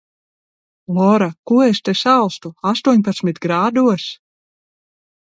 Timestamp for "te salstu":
1.89-2.51